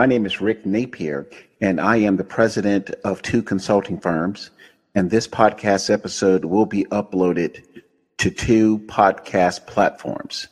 [0.00, 1.28] My name is Rick Napier,
[1.60, 4.48] and I am the president of two consulting firms.
[4.94, 7.62] And this podcast episode will be uploaded
[8.16, 10.48] to two podcast platforms.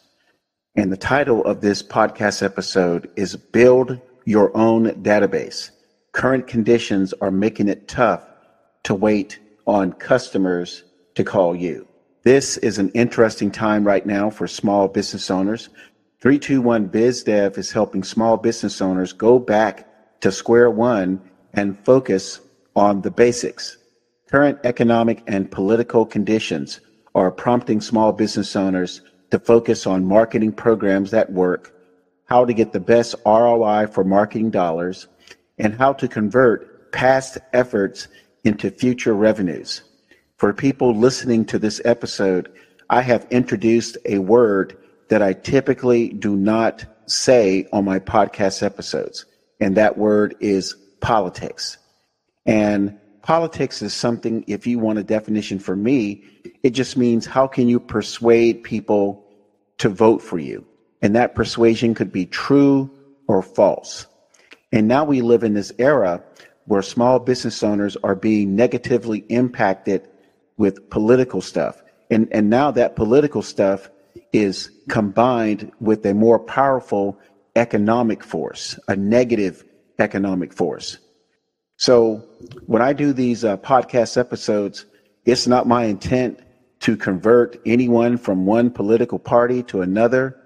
[0.77, 5.71] And the title of this podcast episode is Build Your Own Database.
[6.13, 8.29] Current conditions are making it tough
[8.83, 10.85] to wait on customers
[11.15, 11.89] to call you.
[12.23, 15.71] This is an interesting time right now for small business owners
[16.21, 21.21] 321 BizDev is helping small business owners go back to square one
[21.53, 22.41] and focus
[22.75, 23.79] on the basics.
[24.27, 26.81] Current economic and political conditions
[27.15, 29.01] are prompting small business owners
[29.31, 31.73] to focus on marketing programs that work,
[32.25, 35.07] how to get the best ROI for marketing dollars,
[35.59, 38.09] and how to convert past efforts
[38.43, 39.83] into future revenues.
[40.37, 42.51] For people listening to this episode,
[42.91, 44.77] I have introduced a word
[45.09, 49.25] that I typically do not say on my podcast episodes.
[49.61, 51.79] And that word is politics.
[52.47, 56.25] And politics is something, if you want a definition for me,
[56.63, 59.25] it just means how can you persuade people
[59.79, 60.67] to vote for you?
[61.03, 62.91] And that persuasion could be true
[63.27, 64.07] or false.
[64.73, 66.23] And now we live in this era
[66.67, 70.07] where small business owners are being negatively impacted
[70.57, 71.83] with political stuff.
[72.11, 73.89] And, and now that political stuff
[74.33, 77.19] is combined with a more powerful
[77.57, 79.65] economic force, a negative
[79.99, 80.99] economic force.
[81.77, 82.25] So
[82.67, 84.85] when I do these uh, podcast episodes,
[85.25, 86.41] it's not my intent
[86.81, 90.37] to convert anyone from one political party to another.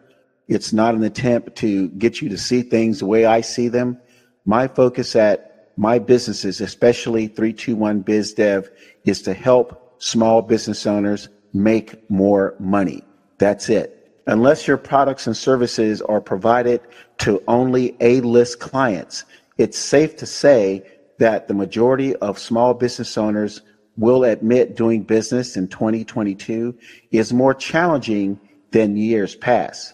[0.48, 3.98] It's not an attempt to get you to see things the way I see them.
[4.44, 8.68] My focus at my businesses, especially 321 BizDev,
[9.04, 13.02] is to help small business owners make more money.
[13.42, 14.22] That's it.
[14.28, 16.80] Unless your products and services are provided
[17.18, 19.24] to only A list clients,
[19.58, 20.86] it's safe to say
[21.18, 23.62] that the majority of small business owners
[23.96, 26.72] will admit doing business in 2022
[27.10, 28.38] is more challenging
[28.70, 29.92] than years past.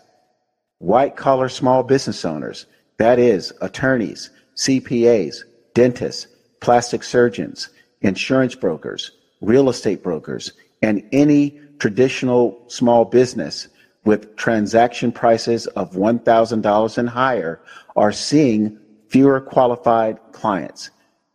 [0.77, 2.67] White collar small business owners,
[2.99, 5.39] that is, attorneys, CPAs,
[5.73, 6.27] dentists,
[6.61, 7.71] plastic surgeons,
[8.03, 9.11] insurance brokers,
[9.41, 13.69] real estate brokers, and any traditional small business
[14.05, 17.61] with transaction prices of $1,000 and higher
[17.97, 18.79] are seeing
[19.09, 20.91] fewer qualified clients.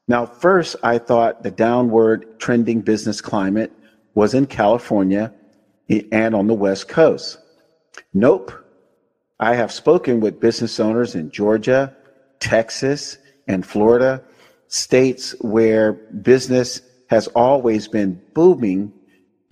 [0.07, 3.71] Now, first, I thought the downward trending business climate
[4.15, 5.33] was in California
[6.11, 7.37] and on the West Coast.
[8.13, 8.51] Nope.
[9.39, 11.95] I have spoken with business owners in Georgia,
[12.39, 13.17] Texas,
[13.47, 14.23] and Florida,
[14.67, 18.91] states where business has always been booming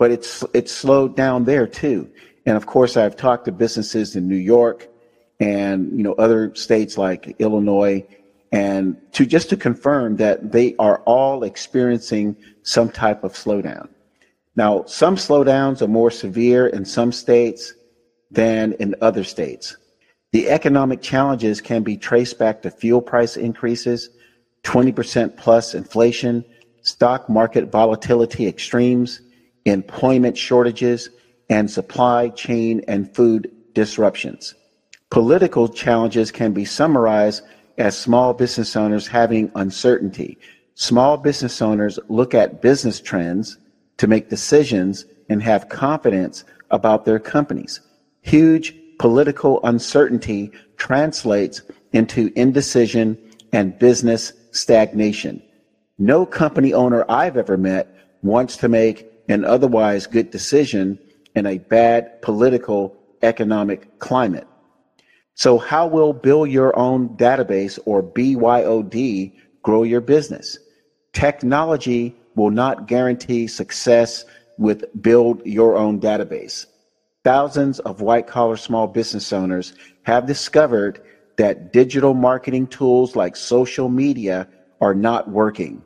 [0.02, 2.10] but it's it's slowed down there too.
[2.44, 4.88] And of course, I've talked to businesses in New York
[5.38, 8.04] and you know other states like Illinois,
[8.50, 13.90] and to just to confirm that they are all experiencing some type of slowdown.
[14.56, 17.72] Now, some slowdowns are more severe in some states
[18.28, 19.76] than in other states.
[20.32, 24.10] The economic challenges can be traced back to fuel price increases,
[24.64, 26.44] 20% plus inflation,
[26.80, 29.20] stock market volatility extremes,
[29.64, 31.10] employment shortages,
[31.48, 34.54] and supply chain and food disruptions.
[35.10, 37.42] Political challenges can be summarized
[37.78, 40.38] as small business owners having uncertainty.
[40.74, 43.58] Small business owners look at business trends
[43.98, 47.80] to make decisions and have confidence about their companies.
[48.22, 51.62] Huge political uncertainty translates
[51.92, 53.18] into indecision
[53.52, 55.42] and business stagnation.
[55.98, 60.98] No company owner I've ever met wants to make an otherwise good decision
[61.34, 64.46] in a bad political economic climate.
[65.34, 70.58] So, how will Build Your Own Database or BYOD grow your business?
[71.12, 74.24] Technology will not guarantee success
[74.58, 76.66] with Build Your Own Database.
[77.24, 81.00] Thousands of white collar small business owners have discovered
[81.36, 84.48] that digital marketing tools like social media
[84.80, 85.82] are not working.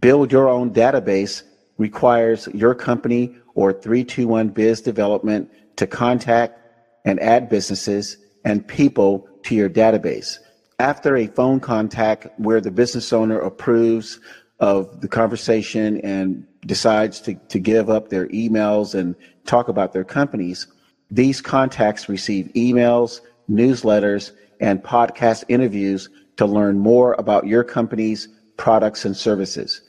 [0.00, 1.42] Build Your Own Database
[1.78, 6.58] requires your company or 321 Biz Development to contact
[7.04, 10.38] and add businesses and people to your database.
[10.78, 14.20] After a phone contact where the business owner approves
[14.60, 19.14] of the conversation and decides to, to give up their emails and
[19.44, 20.66] talk about their companies,
[21.10, 29.04] these contacts receive emails, newsletters, and podcast interviews to learn more about your company's products
[29.04, 29.82] and services.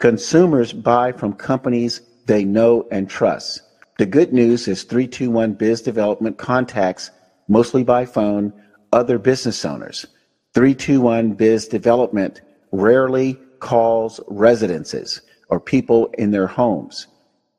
[0.00, 3.60] Consumers buy from companies they know and trust.
[3.98, 7.10] The good news is 321 Biz Development contacts,
[7.48, 8.50] mostly by phone,
[8.94, 10.06] other business owners.
[10.54, 12.40] 321 Biz Development
[12.72, 15.20] rarely calls residences
[15.50, 17.06] or people in their homes.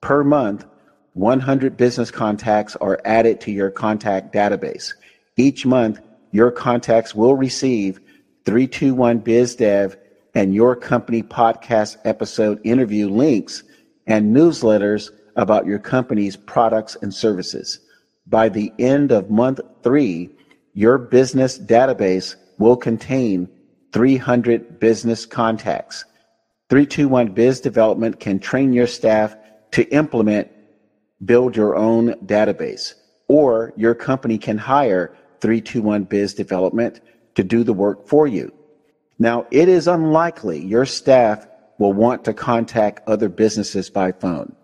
[0.01, 0.65] Per month,
[1.13, 4.93] 100 business contacts are added to your contact database.
[5.37, 6.01] Each month,
[6.31, 7.99] your contacts will receive
[8.45, 9.95] 321 BizDev
[10.33, 13.63] and your company podcast episode interview links
[14.07, 17.79] and newsletters about your company's products and services.
[18.27, 20.29] By the end of month three,
[20.73, 23.49] your business database will contain
[23.91, 26.05] 300 business contacts.
[26.69, 29.35] 321 Biz Development can train your staff
[29.71, 30.49] to implement
[31.25, 32.93] build your own database,
[33.27, 36.99] or your company can hire 321 Biz Development
[37.35, 38.53] to do the work for you.
[39.21, 41.45] Now, it is unlikely your staff
[41.77, 44.55] will want to contact other businesses by phone.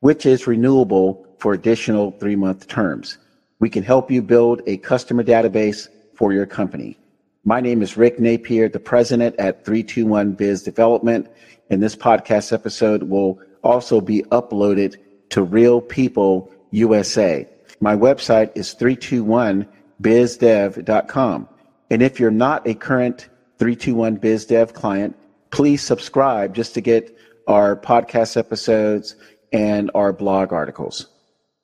[0.00, 3.16] which is renewable for additional three-month terms.
[3.60, 6.98] We can help you build a customer database for your company.
[7.44, 11.26] My name is Rick Napier, the president at 321 Biz Development,
[11.70, 14.96] and this podcast episode will also be uploaded
[15.30, 17.48] to Real People USA.
[17.80, 21.48] My website is 321bizdev.com.
[21.90, 23.28] And if you're not a current
[23.58, 25.16] 321 BizDev client,
[25.50, 27.16] please subscribe just to get
[27.46, 29.16] our podcast episodes
[29.52, 31.06] and our blog articles.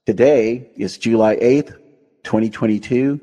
[0.07, 1.77] Today is July 8th,
[2.23, 3.21] 2022.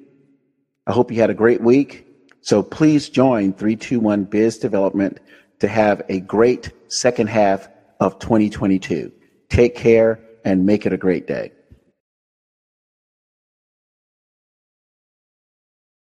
[0.86, 2.08] I hope you had a great week.
[2.42, 5.20] So please join 321 Biz Development
[5.60, 9.12] to have a great second half of 2022.
[9.50, 11.52] Take care and make it a great day.